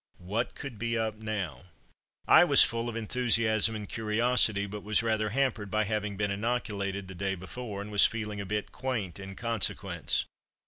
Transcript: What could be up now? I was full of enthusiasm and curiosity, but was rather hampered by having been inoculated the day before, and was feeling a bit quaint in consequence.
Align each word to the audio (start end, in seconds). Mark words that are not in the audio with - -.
What 0.17 0.55
could 0.55 0.79
be 0.79 0.97
up 0.97 1.17
now? 1.17 1.65
I 2.27 2.43
was 2.43 2.63
full 2.63 2.89
of 2.89 2.95
enthusiasm 2.95 3.75
and 3.75 3.87
curiosity, 3.87 4.65
but 4.65 4.81
was 4.81 5.03
rather 5.03 5.29
hampered 5.29 5.69
by 5.69 5.83
having 5.83 6.17
been 6.17 6.31
inoculated 6.31 7.07
the 7.07 7.13
day 7.13 7.35
before, 7.35 7.83
and 7.83 7.91
was 7.91 8.07
feeling 8.07 8.41
a 8.41 8.45
bit 8.47 8.71
quaint 8.71 9.19
in 9.19 9.35
consequence. 9.35 10.25